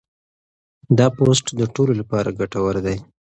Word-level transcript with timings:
دا 0.97 1.07
پوسټ 1.17 1.45
د 1.59 1.61
ټولو 1.75 1.93
لپاره 2.01 2.35
ګټور 2.39 2.75
دی. 2.85 2.97